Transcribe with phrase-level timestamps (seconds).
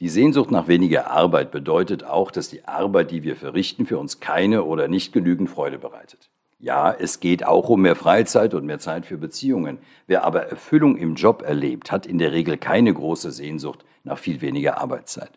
[0.00, 4.20] Die Sehnsucht nach weniger Arbeit bedeutet auch, dass die Arbeit, die wir verrichten, für uns
[4.20, 6.30] keine oder nicht genügend Freude bereitet.
[6.60, 9.78] Ja, es geht auch um mehr Freizeit und mehr Zeit für Beziehungen.
[10.06, 14.40] Wer aber Erfüllung im Job erlebt, hat in der Regel keine große Sehnsucht nach viel
[14.40, 15.32] weniger Arbeitszeit.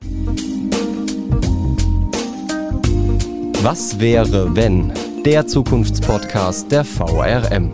[3.64, 4.94] Was wäre, wenn?
[5.26, 7.74] Der Zukunftspodcast der VRM.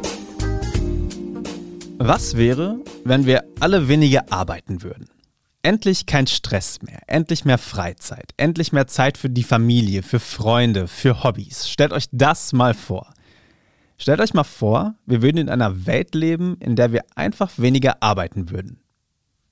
[1.98, 5.10] Was wäre, wenn wir alle weniger arbeiten würden?
[5.68, 10.88] Endlich kein Stress mehr, endlich mehr Freizeit, endlich mehr Zeit für die Familie, für Freunde,
[10.88, 11.68] für Hobbys.
[11.68, 13.14] Stellt euch das mal vor.
[13.98, 18.02] Stellt euch mal vor, wir würden in einer Welt leben, in der wir einfach weniger
[18.02, 18.80] arbeiten würden.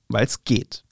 [0.08, 0.84] Weil es geht.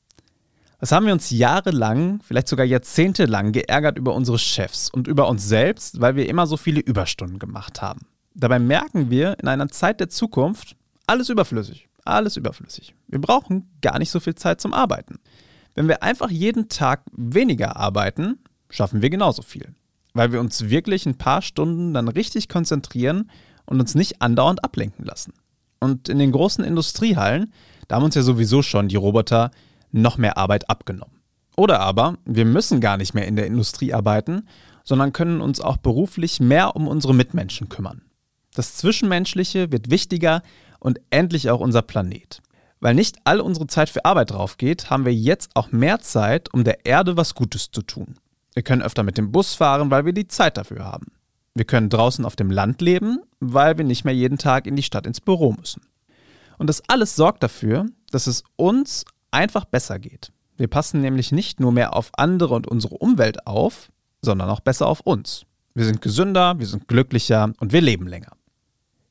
[0.78, 5.48] Was haben wir uns jahrelang, vielleicht sogar jahrzehntelang geärgert über unsere Chefs und über uns
[5.48, 8.02] selbst, weil wir immer so viele Überstunden gemacht haben.
[8.34, 12.94] Dabei merken wir in einer Zeit der Zukunft, alles überflüssig, alles überflüssig.
[13.08, 15.18] Wir brauchen gar nicht so viel Zeit zum Arbeiten.
[15.74, 18.38] Wenn wir einfach jeden Tag weniger arbeiten,
[18.70, 19.74] schaffen wir genauso viel
[20.14, 23.30] weil wir uns wirklich ein paar Stunden dann richtig konzentrieren
[23.66, 25.34] und uns nicht andauernd ablenken lassen.
[25.80, 27.52] Und in den großen Industriehallen,
[27.88, 29.50] da haben uns ja sowieso schon die Roboter
[29.90, 31.20] noch mehr Arbeit abgenommen.
[31.56, 34.48] Oder aber wir müssen gar nicht mehr in der Industrie arbeiten,
[34.84, 38.02] sondern können uns auch beruflich mehr um unsere Mitmenschen kümmern.
[38.54, 40.42] Das Zwischenmenschliche wird wichtiger
[40.84, 42.42] und endlich auch unser Planet.
[42.78, 46.52] Weil nicht all unsere Zeit für Arbeit drauf geht, haben wir jetzt auch mehr Zeit,
[46.52, 48.16] um der Erde was Gutes zu tun.
[48.52, 51.06] Wir können öfter mit dem Bus fahren, weil wir die Zeit dafür haben.
[51.54, 54.82] Wir können draußen auf dem Land leben, weil wir nicht mehr jeden Tag in die
[54.82, 55.80] Stadt ins Büro müssen.
[56.58, 60.32] Und das alles sorgt dafür, dass es uns einfach besser geht.
[60.58, 63.90] Wir passen nämlich nicht nur mehr auf andere und unsere Umwelt auf,
[64.20, 65.46] sondern auch besser auf uns.
[65.72, 68.32] Wir sind gesünder, wir sind glücklicher und wir leben länger.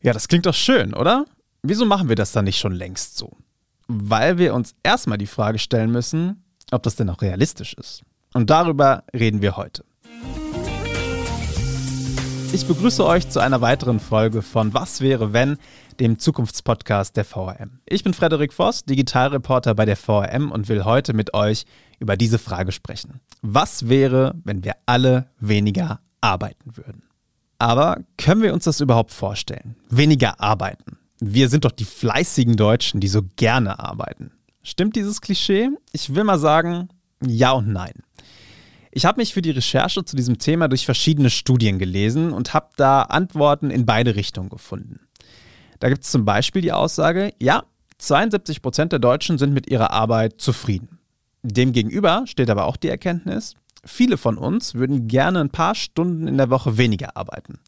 [0.02, 1.26] Ja, das klingt doch schön, oder?
[1.66, 3.38] Wieso machen wir das dann nicht schon längst so?
[3.88, 8.04] Weil wir uns erstmal die Frage stellen müssen, ob das denn auch realistisch ist.
[8.34, 9.86] Und darüber reden wir heute.
[12.52, 15.58] Ich begrüße euch zu einer weiteren Folge von Was wäre wenn,
[16.02, 17.80] dem Zukunftspodcast der VRM.
[17.86, 21.64] Ich bin Frederik Voss, Digitalreporter bei der VRM und will heute mit euch
[21.98, 23.22] über diese Frage sprechen.
[23.42, 27.04] Was wäre, wenn wir alle weniger arbeiten würden?
[27.58, 29.78] Aber können wir uns das überhaupt vorstellen?
[29.90, 30.98] Weniger arbeiten.
[31.26, 34.34] Wir sind doch die fleißigen Deutschen, die so gerne arbeiten.
[34.62, 35.70] Stimmt dieses Klischee?
[35.94, 36.90] Ich will mal sagen,
[37.26, 37.94] ja und nein.
[38.92, 42.72] Ich habe mich für die Recherche zu diesem Thema durch verschiedene Studien gelesen und habe
[42.76, 45.00] da Antworten in beide Richtungen gefunden.
[45.80, 47.64] Da gibt es zum Beispiel die Aussage, ja,
[48.00, 51.00] 72 Prozent der Deutschen sind mit ihrer Arbeit zufrieden.
[51.42, 53.56] Demgegenüber steht aber auch die Erkenntnis,
[53.86, 57.60] viele von uns würden gerne ein paar Stunden in der Woche weniger arbeiten.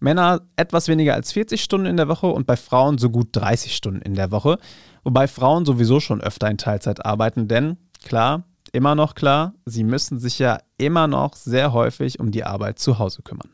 [0.00, 3.74] Männer etwas weniger als 40 Stunden in der Woche und bei Frauen so gut 30
[3.74, 4.58] Stunden in der Woche,
[5.04, 10.18] wobei Frauen sowieso schon öfter in Teilzeit arbeiten, denn klar, immer noch klar, sie müssen
[10.18, 13.50] sich ja immer noch sehr häufig um die Arbeit zu Hause kümmern.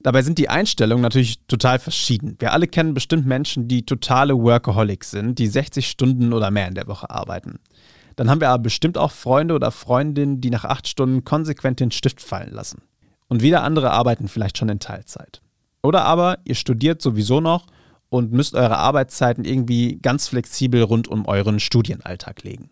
[0.00, 2.36] Dabei sind die Einstellungen natürlich total verschieden.
[2.38, 6.74] Wir alle kennen bestimmt Menschen, die totale Workaholics sind, die 60 Stunden oder mehr in
[6.74, 7.58] der Woche arbeiten.
[8.14, 11.90] Dann haben wir aber bestimmt auch Freunde oder Freundinnen, die nach acht Stunden konsequent den
[11.90, 12.82] Stift fallen lassen.
[13.28, 15.40] Und wieder andere arbeiten vielleicht schon in Teilzeit.
[15.82, 17.66] Oder aber ihr studiert sowieso noch
[18.08, 22.70] und müsst eure Arbeitszeiten irgendwie ganz flexibel rund um euren Studienalltag legen.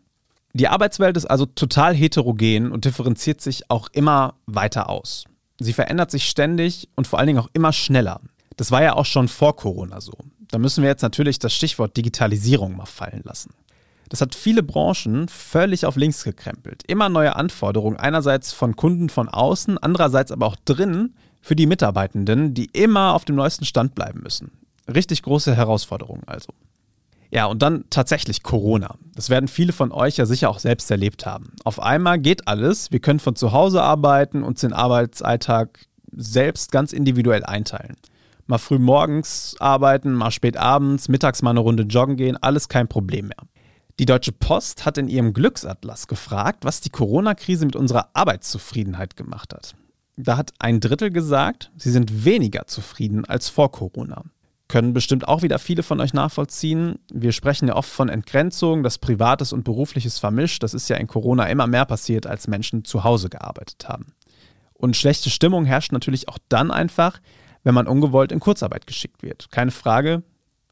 [0.52, 5.24] Die Arbeitswelt ist also total heterogen und differenziert sich auch immer weiter aus.
[5.60, 8.20] Sie verändert sich ständig und vor allen Dingen auch immer schneller.
[8.56, 10.14] Das war ja auch schon vor Corona so.
[10.50, 13.50] Da müssen wir jetzt natürlich das Stichwort Digitalisierung mal fallen lassen.
[14.08, 16.84] Das hat viele Branchen völlig auf links gekrempelt.
[16.86, 22.54] Immer neue Anforderungen, einerseits von Kunden von außen, andererseits aber auch drinnen für die Mitarbeitenden,
[22.54, 24.50] die immer auf dem neuesten Stand bleiben müssen.
[24.92, 26.52] Richtig große Herausforderungen also.
[27.30, 28.96] Ja, und dann tatsächlich Corona.
[29.14, 31.52] Das werden viele von euch ja sicher auch selbst erlebt haben.
[31.62, 36.92] Auf einmal geht alles, wir können von zu Hause arbeiten, uns den Arbeitsalltag selbst ganz
[36.92, 37.94] individuell einteilen.
[38.48, 42.88] Mal früh morgens arbeiten, mal spät abends, mittags mal eine Runde joggen gehen, alles kein
[42.88, 43.46] Problem mehr.
[44.00, 49.54] Die Deutsche Post hat in ihrem Glücksatlas gefragt, was die Corona-Krise mit unserer Arbeitszufriedenheit gemacht
[49.54, 49.76] hat.
[50.16, 54.24] Da hat ein Drittel gesagt, sie sind weniger zufrieden als vor Corona
[54.68, 56.98] können bestimmt auch wieder viele von euch nachvollziehen.
[57.12, 60.62] Wir sprechen ja oft von Entgrenzung, dass Privates und Berufliches vermischt.
[60.62, 64.14] Das ist ja in Corona immer mehr passiert, als Menschen zu Hause gearbeitet haben.
[64.74, 67.20] Und schlechte Stimmung herrscht natürlich auch dann einfach,
[67.62, 69.50] wenn man ungewollt in Kurzarbeit geschickt wird.
[69.50, 70.22] Keine Frage,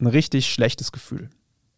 [0.01, 1.31] ein richtig schlechtes Gefühl.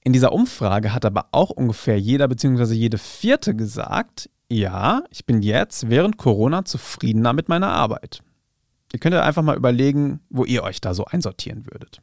[0.06, 2.74] In dieser Umfrage hat aber auch ungefähr jeder bzw.
[2.74, 8.22] jede vierte gesagt, ja, ich bin jetzt während Corona zufriedener mit meiner Arbeit.
[8.92, 12.02] Ihr könnt ja einfach mal überlegen, wo ihr euch da so einsortieren würdet.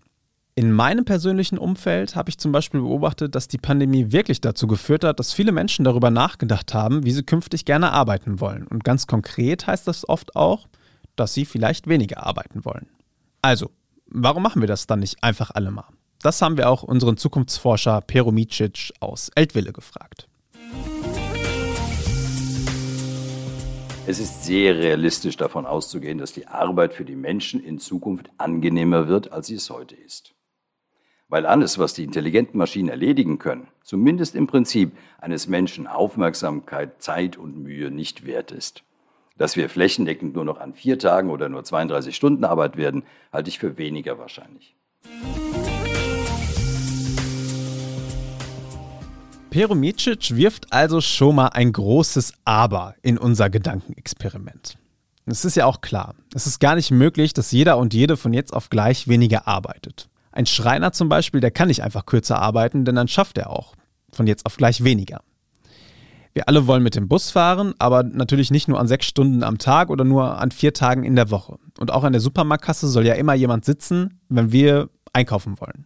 [0.54, 5.06] In meinem persönlichen Umfeld habe ich zum Beispiel beobachtet, dass die Pandemie wirklich dazu geführt
[5.06, 8.68] hat, dass viele Menschen darüber nachgedacht haben, wie sie künftig gerne arbeiten wollen.
[8.68, 10.68] Und ganz konkret heißt das oft auch,
[11.16, 12.88] dass sie vielleicht weniger arbeiten wollen.
[13.42, 13.72] Also,
[14.08, 15.88] warum machen wir das dann nicht einfach alle mal?
[16.24, 20.30] Das haben wir auch unseren Zukunftsforscher Pero Micic aus Eltville gefragt.
[24.08, 29.10] Es ist sehr realistisch davon auszugehen, dass die Arbeit für die Menschen in Zukunft angenehmer
[29.10, 30.34] wird, als sie es heute ist.
[31.28, 37.36] Weil alles, was die intelligenten Maschinen erledigen können, zumindest im Prinzip eines Menschen Aufmerksamkeit, Zeit
[37.36, 38.84] und Mühe nicht wert ist.
[39.38, 43.04] Dass wir flächendeckend nur noch an vier Tagen oder nur 32 Stunden Arbeit werden,
[43.34, 44.74] halte ich für weniger wahrscheinlich.
[49.54, 54.80] Pero Micic wirft also schon mal ein großes Aber in unser Gedankenexperiment.
[55.28, 58.34] Es ist ja auch klar, es ist gar nicht möglich, dass jeder und jede von
[58.34, 60.10] jetzt auf gleich weniger arbeitet.
[60.32, 63.76] Ein Schreiner zum Beispiel, der kann nicht einfach kürzer arbeiten, denn dann schafft er auch
[64.12, 65.22] von jetzt auf gleich weniger.
[66.34, 69.60] Wir alle wollen mit dem Bus fahren, aber natürlich nicht nur an sechs Stunden am
[69.60, 71.60] Tag oder nur an vier Tagen in der Woche.
[71.78, 75.86] Und auch an der Supermarktkasse soll ja immer jemand sitzen, wenn wir einkaufen wollen.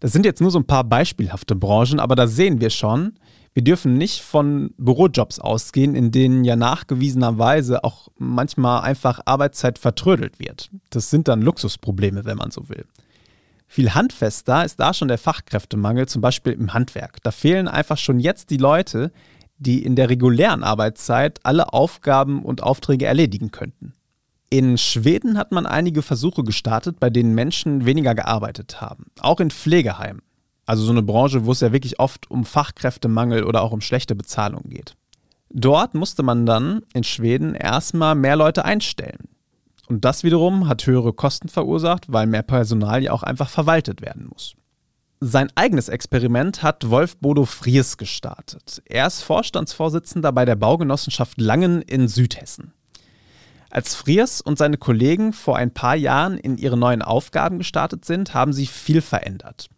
[0.00, 3.12] Das sind jetzt nur so ein paar beispielhafte Branchen, aber da sehen wir schon,
[3.52, 10.38] wir dürfen nicht von Bürojobs ausgehen, in denen ja nachgewiesenerweise auch manchmal einfach Arbeitszeit vertrödelt
[10.38, 10.70] wird.
[10.90, 12.84] Das sind dann Luxusprobleme, wenn man so will.
[13.66, 17.22] Viel handfester ist da schon der Fachkräftemangel, zum Beispiel im Handwerk.
[17.22, 19.12] Da fehlen einfach schon jetzt die Leute,
[19.58, 23.92] die in der regulären Arbeitszeit alle Aufgaben und Aufträge erledigen könnten.
[24.52, 29.06] In Schweden hat man einige Versuche gestartet, bei denen Menschen weniger gearbeitet haben.
[29.20, 30.22] Auch in Pflegeheimen.
[30.66, 34.16] Also so eine Branche, wo es ja wirklich oft um Fachkräftemangel oder auch um schlechte
[34.16, 34.96] Bezahlung geht.
[35.50, 39.28] Dort musste man dann in Schweden erstmal mehr Leute einstellen.
[39.88, 44.28] Und das wiederum hat höhere Kosten verursacht, weil mehr Personal ja auch einfach verwaltet werden
[44.28, 44.54] muss.
[45.20, 48.82] Sein eigenes Experiment hat Wolf Bodo Fries gestartet.
[48.86, 52.72] Er ist Vorstandsvorsitzender bei der Baugenossenschaft Langen in Südhessen.
[53.70, 58.34] Als Friers und seine Kollegen vor ein paar Jahren in ihre neuen Aufgaben gestartet sind,
[58.34, 59.68] haben sie viel verändert.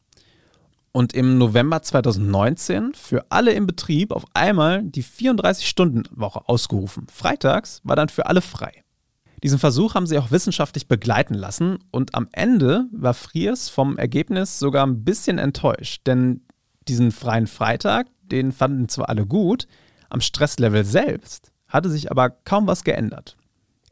[0.93, 7.07] Und im November 2019 für alle im Betrieb auf einmal die 34-Stunden-Woche ausgerufen.
[7.13, 8.83] Freitags war dann für alle frei.
[9.43, 14.59] Diesen Versuch haben sie auch wissenschaftlich begleiten lassen und am Ende war Friers vom Ergebnis
[14.59, 16.43] sogar ein bisschen enttäuscht, denn
[16.89, 19.67] diesen freien Freitag, den fanden zwar alle gut,
[20.09, 23.37] am Stresslevel selbst hatte sich aber kaum was geändert.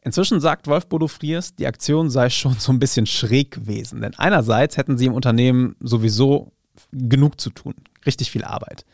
[0.02, 4.00] Inzwischen sagt Wolf Bodo Friers, die Aktion sei schon so ein bisschen schräg gewesen.
[4.00, 6.52] Denn einerseits hätten sie im Unternehmen sowieso
[6.93, 7.75] genug zu tun,
[8.06, 8.87] richtig viel Arbeit.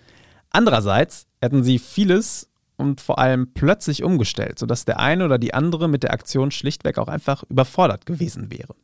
[0.50, 5.88] Andererseits hätten sie vieles und vor allem plötzlich umgestellt, sodass der eine oder die andere
[5.88, 8.74] mit der Aktion schlichtweg auch einfach überfordert gewesen wäre.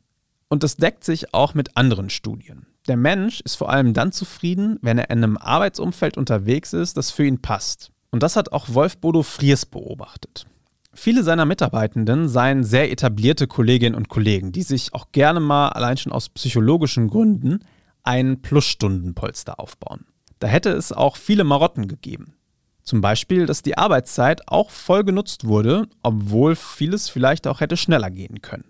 [0.49, 2.67] Und das deckt sich auch mit anderen Studien.
[2.87, 7.11] Der Mensch ist vor allem dann zufrieden, wenn er in einem Arbeitsumfeld unterwegs ist, das
[7.11, 7.91] für ihn passt.
[8.11, 10.45] Und das hat auch Wolf Bodo Friers beobachtet.
[10.95, 15.97] Viele seiner Mitarbeitenden seien sehr etablierte Kolleginnen und Kollegen, die sich auch gerne mal allein
[15.97, 17.59] schon aus psychologischen Gründen
[18.03, 20.05] ein Plusstundenpolster aufbauen.
[20.39, 22.35] Da hätte es auch viele Marotten gegeben.
[22.83, 28.11] Zum Beispiel, dass die Arbeitszeit auch voll genutzt wurde, obwohl vieles vielleicht auch hätte schneller
[28.11, 28.65] gehen können.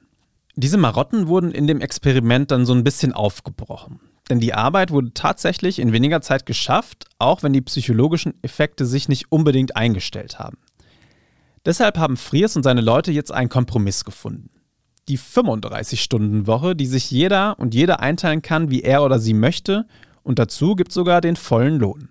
[0.55, 3.99] Diese Marotten wurden in dem Experiment dann so ein bisschen aufgebrochen.
[4.29, 9.09] Denn die Arbeit wurde tatsächlich in weniger Zeit geschafft, auch wenn die psychologischen Effekte sich
[9.09, 10.57] nicht unbedingt eingestellt haben.
[11.65, 14.49] Deshalb haben Friers und seine Leute jetzt einen Kompromiss gefunden.
[15.07, 19.85] Die 35-Stunden-Woche, die sich jeder und jede einteilen kann, wie er oder sie möchte,
[20.23, 22.09] und dazu gibt sogar den vollen Lohn.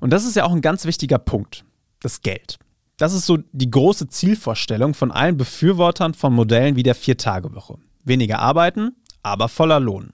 [0.00, 1.64] Und das ist ja auch ein ganz wichtiger Punkt,
[2.00, 2.58] das Geld.
[2.96, 7.76] Das ist so die große Zielvorstellung von allen Befürwortern von Modellen wie der Vier-Tage-Woche.
[8.04, 10.10] Weniger arbeiten, aber voller Lohn.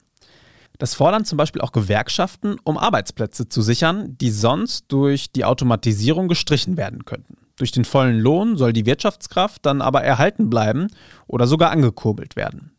[0.79, 6.27] Das fordern zum Beispiel auch Gewerkschaften, um Arbeitsplätze zu sichern, die sonst durch die Automatisierung
[6.27, 7.37] gestrichen werden könnten.
[7.57, 10.89] Durch den vollen Lohn soll die Wirtschaftskraft dann aber erhalten bleiben
[11.27, 12.73] oder sogar angekurbelt werden.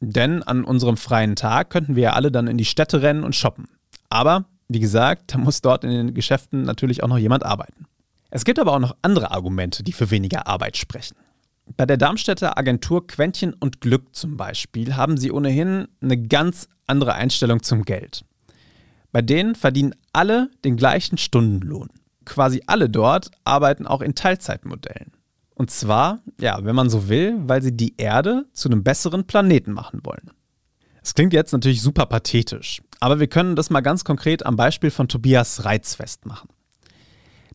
[0.00, 3.34] Denn an unserem freien Tag könnten wir ja alle dann in die Städte rennen und
[3.34, 3.68] shoppen.
[4.10, 7.86] Aber, wie gesagt, da muss dort in den Geschäften natürlich auch noch jemand arbeiten.
[8.30, 11.16] Es gibt aber auch noch andere Argumente, die für weniger Arbeit sprechen.
[11.76, 17.14] Bei der Darmstädter Agentur Quäntchen und Glück zum Beispiel haben sie ohnehin eine ganz andere
[17.14, 18.24] Einstellung zum Geld.
[19.12, 21.88] Bei denen verdienen alle den gleichen Stundenlohn
[22.24, 25.12] quasi alle dort arbeiten auch in Teilzeitmodellen.
[25.54, 29.72] Und zwar, ja, wenn man so will, weil sie die Erde zu einem besseren Planeten
[29.72, 30.30] machen wollen.
[31.02, 34.90] Es klingt jetzt natürlich super pathetisch, aber wir können das mal ganz konkret am Beispiel
[34.90, 36.48] von Tobias Reitz festmachen.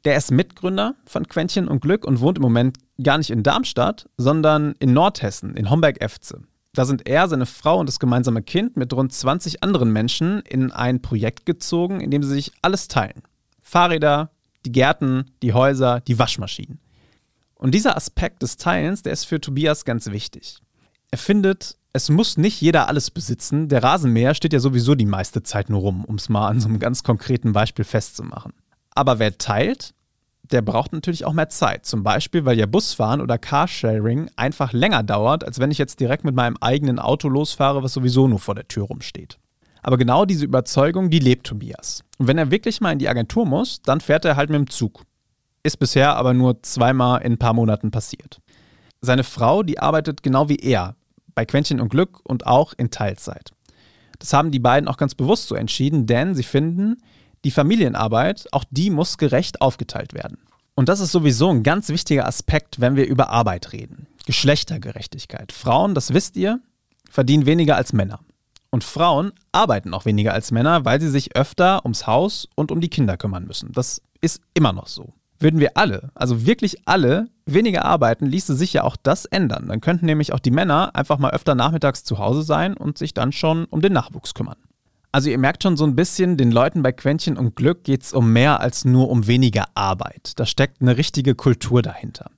[0.05, 4.07] Der ist Mitgründer von Quäntchen und Glück und wohnt im Moment gar nicht in Darmstadt,
[4.17, 6.43] sondern in Nordhessen, in Homberg-Efze.
[6.73, 10.71] Da sind er, seine Frau und das gemeinsame Kind mit rund 20 anderen Menschen in
[10.71, 13.23] ein Projekt gezogen, in dem sie sich alles teilen.
[13.61, 14.31] Fahrräder,
[14.65, 16.79] die Gärten, die Häuser, die Waschmaschinen.
[17.55, 20.59] Und dieser Aspekt des Teilens, der ist für Tobias ganz wichtig.
[21.11, 23.67] Er findet, es muss nicht jeder alles besitzen.
[23.67, 26.69] Der Rasenmäher steht ja sowieso die meiste Zeit nur rum, um es mal an so
[26.69, 28.53] einem ganz konkreten Beispiel festzumachen.
[28.91, 29.93] Aber wer teilt,
[30.51, 31.85] der braucht natürlich auch mehr Zeit.
[31.85, 36.23] Zum Beispiel, weil ja Busfahren oder Carsharing einfach länger dauert, als wenn ich jetzt direkt
[36.23, 39.37] mit meinem eigenen Auto losfahre, was sowieso nur vor der Tür rumsteht.
[39.81, 42.03] Aber genau diese Überzeugung, die lebt Tobias.
[42.17, 44.69] Und wenn er wirklich mal in die Agentur muss, dann fährt er halt mit dem
[44.69, 45.03] Zug.
[45.63, 48.39] Ist bisher aber nur zweimal in ein paar Monaten passiert.
[49.01, 50.95] Seine Frau, die arbeitet genau wie er,
[51.35, 53.51] bei Quäntchen und Glück und auch in Teilzeit.
[54.19, 56.97] Das haben die beiden auch ganz bewusst so entschieden, denn sie finden,
[57.45, 60.39] die Familienarbeit, auch die muss gerecht aufgeteilt werden.
[60.75, 64.07] Und das ist sowieso ein ganz wichtiger Aspekt, wenn wir über Arbeit reden.
[64.25, 65.51] Geschlechtergerechtigkeit.
[65.51, 66.61] Frauen, das wisst ihr,
[67.09, 68.19] verdienen weniger als Männer.
[68.71, 72.81] Und Frauen arbeiten auch weniger als Männer, weil sie sich öfter ums Haus und um
[72.81, 73.71] die Kinder kümmern müssen.
[73.71, 75.13] Das ist immer noch so.
[75.39, 79.67] Würden wir alle, also wirklich alle, weniger arbeiten, ließe sich ja auch das ändern.
[79.69, 83.13] Dann könnten nämlich auch die Männer einfach mal öfter nachmittags zu Hause sein und sich
[83.13, 84.57] dann schon um den Nachwuchs kümmern.
[85.11, 88.13] Also ihr merkt schon so ein bisschen, den Leuten bei Quäntchen und Glück geht es
[88.13, 90.33] um mehr als nur um weniger Arbeit.
[90.35, 92.29] Da steckt eine richtige Kultur dahinter.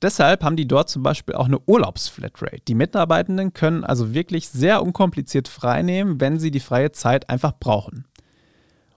[0.00, 2.62] Deshalb haben die dort zum Beispiel auch eine Urlaubsflatrate.
[2.68, 8.04] Die Mitarbeitenden können also wirklich sehr unkompliziert freinehmen, wenn sie die freie Zeit einfach brauchen.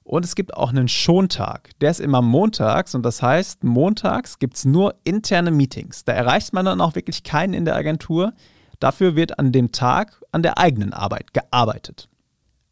[0.03, 1.71] Und es gibt auch einen Schontag.
[1.79, 6.03] Der ist immer montags und das heißt, montags gibt es nur interne Meetings.
[6.05, 8.33] Da erreicht man dann auch wirklich keinen in der Agentur.
[8.79, 12.09] Dafür wird an dem Tag an der eigenen Arbeit gearbeitet.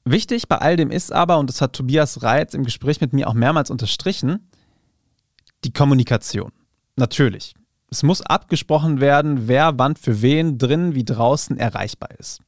[0.06, 3.28] Wichtig bei all dem ist aber, und das hat Tobias Reitz im Gespräch mit mir
[3.28, 4.50] auch mehrmals unterstrichen,
[5.64, 6.52] die Kommunikation.
[6.96, 7.54] Natürlich.
[7.92, 12.42] Es muss abgesprochen werden, wer wann für wen drin wie draußen erreichbar ist.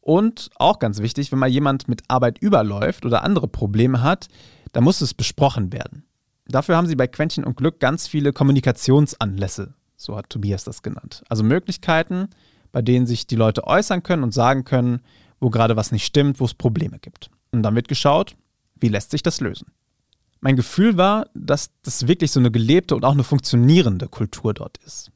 [0.00, 4.28] Und auch ganz wichtig, wenn mal jemand mit Arbeit überläuft oder andere Probleme hat,
[4.72, 6.04] dann muss es besprochen werden.
[6.46, 11.22] Dafür haben sie bei Quäntchen und Glück ganz viele Kommunikationsanlässe, so hat Tobias das genannt.
[11.28, 12.28] Also Möglichkeiten,
[12.72, 15.00] bei denen sich die Leute äußern können und sagen können,
[15.38, 17.30] wo gerade was nicht stimmt, wo es Probleme gibt.
[17.52, 18.36] Und dann wird geschaut,
[18.80, 19.66] wie lässt sich das lösen.
[20.40, 24.78] Mein Gefühl war, dass das wirklich so eine gelebte und auch eine funktionierende Kultur dort
[24.78, 25.10] ist.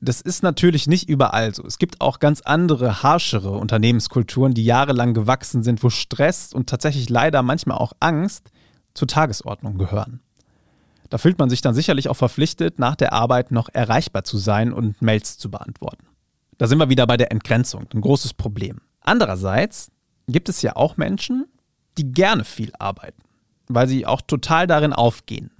[0.00, 1.64] Das ist natürlich nicht überall so.
[1.64, 7.08] Es gibt auch ganz andere, harschere Unternehmenskulturen, die jahrelang gewachsen sind, wo Stress und tatsächlich
[7.08, 8.50] leider manchmal auch Angst
[8.94, 10.20] zur Tagesordnung gehören.
[11.08, 14.72] Da fühlt man sich dann sicherlich auch verpflichtet, nach der Arbeit noch erreichbar zu sein
[14.72, 16.06] und Mails zu beantworten.
[16.58, 18.80] Da sind wir wieder bei der Entgrenzung, ein großes Problem.
[19.00, 19.90] Andererseits
[20.26, 21.46] gibt es ja auch Menschen,
[21.98, 23.22] die gerne viel arbeiten,
[23.68, 25.50] weil sie auch total darin aufgehen.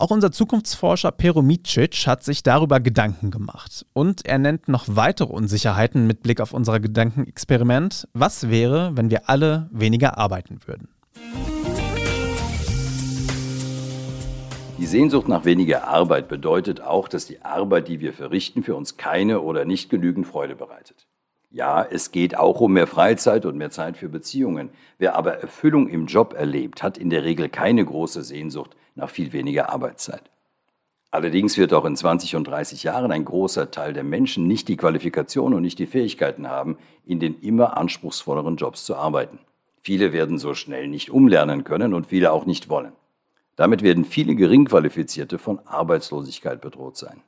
[0.00, 5.30] Auch unser Zukunftsforscher Pero Micic hat sich darüber Gedanken gemacht und er nennt noch weitere
[5.30, 8.08] Unsicherheiten mit Blick auf unser Gedankenexperiment.
[8.14, 10.88] Was wäre, wenn wir alle weniger arbeiten würden?
[14.78, 18.96] Die Sehnsucht nach weniger Arbeit bedeutet auch, dass die Arbeit, die wir verrichten, für uns
[18.96, 21.09] keine oder nicht genügend Freude bereitet.
[21.52, 24.70] Ja, es geht auch um mehr Freizeit und mehr Zeit für Beziehungen.
[24.98, 29.32] Wer aber Erfüllung im Job erlebt, hat in der Regel keine große Sehnsucht nach viel
[29.32, 30.22] weniger Arbeitszeit.
[31.10, 34.76] Allerdings wird auch in 20 und 30 Jahren ein großer Teil der Menschen nicht die
[34.76, 39.40] Qualifikation und nicht die Fähigkeiten haben, in den immer anspruchsvolleren Jobs zu arbeiten.
[39.82, 42.92] Viele werden so schnell nicht umlernen können und viele auch nicht wollen.
[43.56, 47.22] Damit werden viele Geringqualifizierte von Arbeitslosigkeit bedroht sein.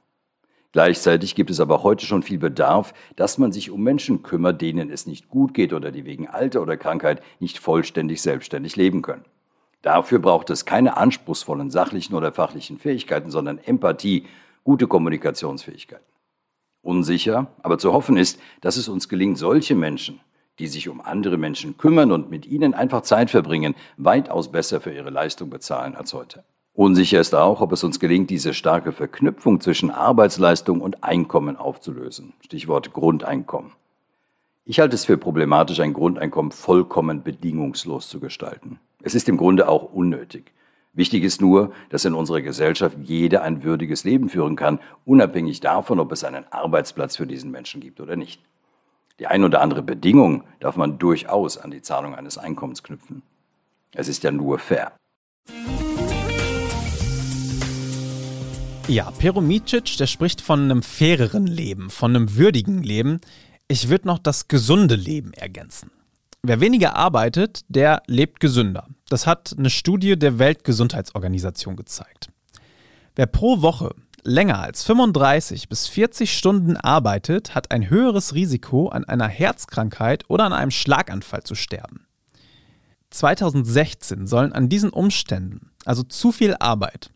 [0.73, 4.91] Gleichzeitig gibt es aber heute schon viel Bedarf, dass man sich um Menschen kümmert, denen
[4.91, 9.25] es nicht gut geht oder die wegen Alter oder Krankheit nicht vollständig selbstständig leben können.
[9.83, 14.25] Dafür braucht es keine anspruchsvollen sachlichen oder fachlichen Fähigkeiten, sondern Empathie,
[14.65, 16.07] gute Kommunikationsfähigkeiten.
[16.81, 20.21] Unsicher, aber zu hoffen ist, dass es uns gelingt, solche Menschen,
[20.59, 24.93] die sich um andere Menschen kümmern und mit ihnen einfach Zeit verbringen, weitaus besser für
[24.93, 26.45] ihre Leistung bezahlen als heute.
[26.75, 32.33] Unsicher ist auch, ob es uns gelingt, diese starke Verknüpfung zwischen Arbeitsleistung und Einkommen aufzulösen.
[32.41, 33.73] Stichwort Grundeinkommen.
[34.65, 38.79] Ich halte es für problematisch, ein Grundeinkommen vollkommen bedingungslos zu gestalten.
[39.03, 40.53] Es ist im Grunde auch unnötig.
[40.95, 46.01] Wichtig ist nur, dass in unserer Gesellschaft jeder ein würdiges Leben führen kann, unabhängig davon,
[46.01, 48.41] ob es einen Arbeitsplatz für diesen Menschen gibt oder nicht.
[49.19, 53.23] Die ein oder andere Bedingung darf man durchaus an die Zahlung eines Einkommens knüpfen.
[53.95, 54.93] Es ist ja nur fair.
[58.93, 63.23] Ja, Pero Micic, der spricht von einem faireren Leben, von einem würdigen Leben.
[63.67, 65.91] Ich würde noch das gesunde Leben ergänzen.
[66.43, 68.87] Wer weniger arbeitet, der lebt gesünder.
[69.09, 72.29] Das hat eine Studie der Weltgesundheitsorganisation gezeigt.
[73.17, 73.95] Wer pro Woche
[74.25, 80.45] länger als 35 bis 40 Stunden arbeitet, hat ein höheres Risiko, an einer Herzkrankheit oder
[80.45, 82.05] an einem Schlaganfall zu sterben.
[83.09, 87.11] 2016 sollen an diesen Umständen, also zu viel Arbeit,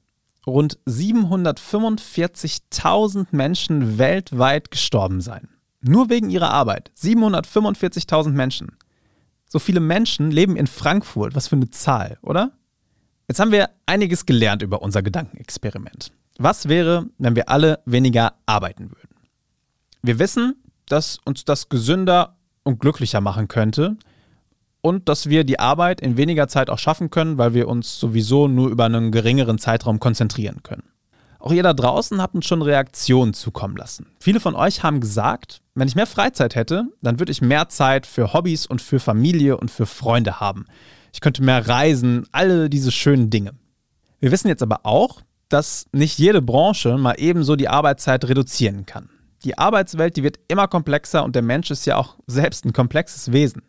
[0.47, 5.49] rund 745.000 Menschen weltweit gestorben sein.
[5.81, 6.93] Nur wegen ihrer Arbeit.
[6.97, 8.77] 745.000 Menschen.
[9.49, 11.35] So viele Menschen leben in Frankfurt.
[11.35, 12.53] Was für eine Zahl, oder?
[13.29, 16.13] Jetzt haben wir einiges gelernt über unser Gedankenexperiment.
[16.39, 19.17] Was wäre, wenn wir alle weniger arbeiten würden?
[20.03, 23.97] Wir wissen, dass uns das gesünder und glücklicher machen könnte
[24.87, 28.47] und dass wir die Arbeit in weniger Zeit auch schaffen können, weil wir uns sowieso
[28.47, 30.85] nur über einen geringeren Zeitraum konzentrieren können.
[31.41, 34.07] Auch ihr da draußen habt uns schon Reaktionen zukommen lassen.
[34.21, 38.07] Viele von euch haben gesagt, wenn ich mehr Freizeit hätte, dann würde ich mehr Zeit
[38.07, 40.67] für Hobbys und für Familie und für Freunde haben.
[41.13, 43.55] Ich könnte mehr reisen, alle diese schönen Dinge.
[44.21, 49.09] Wir wissen jetzt aber auch, dass nicht jede Branche mal ebenso die Arbeitszeit reduzieren kann.
[49.43, 53.33] Die Arbeitswelt, die wird immer komplexer und der Mensch ist ja auch selbst ein komplexes
[53.33, 53.63] Wesen.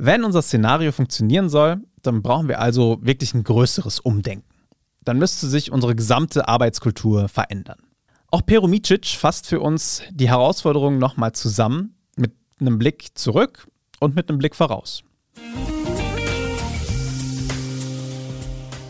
[0.00, 4.46] Wenn unser Szenario funktionieren soll, dann brauchen wir also wirklich ein größeres Umdenken.
[5.02, 7.80] Dann müsste sich unsere gesamte Arbeitskultur verändern.
[8.30, 13.66] Auch Peromicic fasst für uns die Herausforderungen nochmal zusammen mit einem Blick zurück
[13.98, 15.02] und mit einem Blick voraus.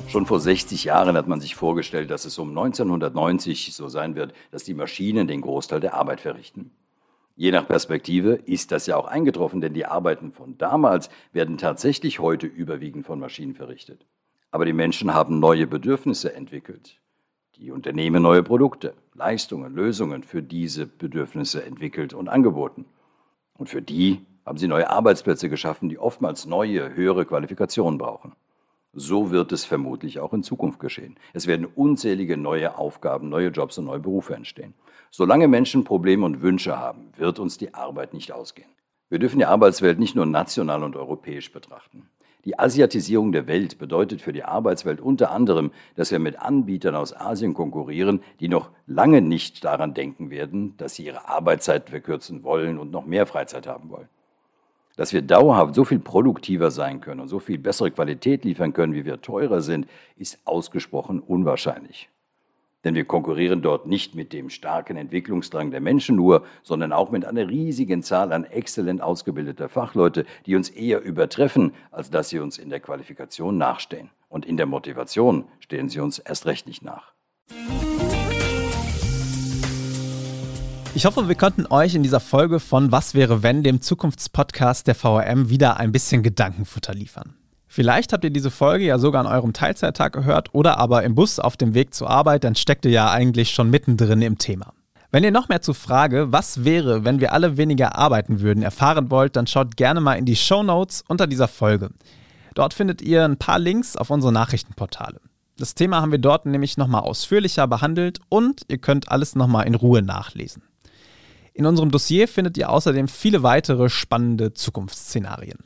[0.08, 4.34] Schon vor 60 Jahren hat man sich vorgestellt, dass es um 1990 so sein wird,
[4.50, 6.70] dass die Maschinen den Großteil der Arbeit verrichten.
[7.40, 12.18] Je nach Perspektive ist das ja auch eingetroffen, denn die Arbeiten von damals werden tatsächlich
[12.18, 14.04] heute überwiegend von Maschinen verrichtet.
[14.50, 17.00] Aber die Menschen haben neue Bedürfnisse entwickelt.
[17.54, 22.86] Die Unternehmen neue Produkte, Leistungen, Lösungen für diese Bedürfnisse entwickelt und angeboten.
[23.56, 28.32] Und für die haben sie neue Arbeitsplätze geschaffen, die oftmals neue, höhere Qualifikationen brauchen.
[28.94, 31.16] So wird es vermutlich auch in Zukunft geschehen.
[31.34, 34.74] Es werden unzählige neue Aufgaben, neue Jobs und neue Berufe entstehen.
[35.12, 38.70] Solange Menschen Probleme und Wünsche haben, wird uns die Arbeit nicht ausgehen.
[39.10, 42.08] Wir dürfen die Arbeitswelt nicht nur national und europäisch betrachten.
[42.44, 47.14] Die Asiatisierung der Welt bedeutet für die Arbeitswelt unter anderem, dass wir mit Anbietern aus
[47.14, 52.78] Asien konkurrieren, die noch lange nicht daran denken werden, dass sie ihre Arbeitszeit verkürzen wollen
[52.78, 54.08] und noch mehr Freizeit haben wollen.
[54.96, 58.94] Dass wir dauerhaft so viel produktiver sein können und so viel bessere Qualität liefern können,
[58.94, 62.08] wie wir teurer sind, ist ausgesprochen unwahrscheinlich.
[62.84, 67.24] Denn wir konkurrieren dort nicht mit dem starken Entwicklungsdrang der Menschen nur, sondern auch mit
[67.24, 72.56] einer riesigen Zahl an exzellent ausgebildeter Fachleute, die uns eher übertreffen, als dass sie uns
[72.56, 74.10] in der Qualifikation nachstehen.
[74.28, 77.12] Und in der Motivation stehen sie uns erst recht nicht nach.
[80.94, 84.94] Ich hoffe, wir konnten euch in dieser Folge von Was wäre wenn, dem Zukunftspodcast der
[84.94, 87.36] VRM, wieder ein bisschen Gedankenfutter liefern.
[87.68, 91.38] Vielleicht habt ihr diese Folge ja sogar an eurem Teilzeittag gehört oder aber im Bus
[91.38, 94.72] auf dem Weg zur Arbeit, dann steckt ihr ja eigentlich schon mittendrin im Thema.
[95.10, 99.10] Wenn ihr noch mehr zur Frage, was wäre, wenn wir alle weniger arbeiten würden, erfahren
[99.10, 101.90] wollt, dann schaut gerne mal in die Show Notes unter dieser Folge.
[102.54, 105.20] Dort findet ihr ein paar Links auf unsere Nachrichtenportale.
[105.58, 109.74] Das Thema haben wir dort nämlich nochmal ausführlicher behandelt und ihr könnt alles nochmal in
[109.74, 110.62] Ruhe nachlesen.
[111.52, 115.58] In unserem Dossier findet ihr außerdem viele weitere spannende Zukunftsszenarien.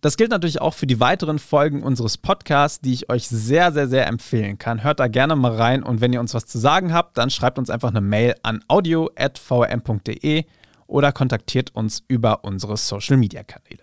[0.00, 3.86] Das gilt natürlich auch für die weiteren Folgen unseres Podcasts, die ich euch sehr, sehr,
[3.86, 4.82] sehr empfehlen kann.
[4.82, 7.58] Hört da gerne mal rein und wenn ihr uns was zu sagen habt, dann schreibt
[7.58, 10.44] uns einfach eine Mail an audio.vrm.de
[10.86, 13.82] oder kontaktiert uns über unsere Social Media Kanäle.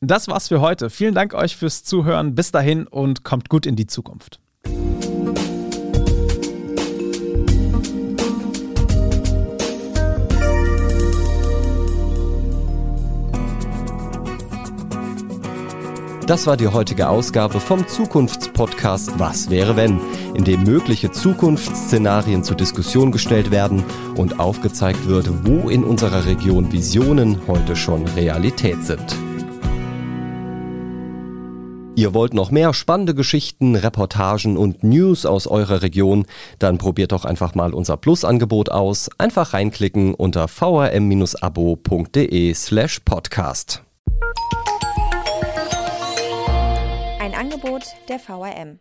[0.00, 0.90] Das war's für heute.
[0.90, 2.34] Vielen Dank euch fürs Zuhören.
[2.34, 4.40] Bis dahin und kommt gut in die Zukunft.
[16.26, 20.00] Das war die heutige Ausgabe vom Zukunftspodcast Was wäre wenn,
[20.34, 23.84] in dem mögliche Zukunftsszenarien zur Diskussion gestellt werden
[24.16, 29.04] und aufgezeigt wird, wo in unserer Region Visionen heute schon Realität sind.
[31.94, 36.24] Ihr wollt noch mehr spannende Geschichten, Reportagen und News aus eurer Region?
[36.58, 39.10] Dann probiert doch einfach mal unser Plus-Angebot aus.
[39.18, 40.94] Einfach reinklicken unter vrm-abo.de
[42.54, 43.83] slash podcast.
[47.44, 48.80] Angebot der VRM.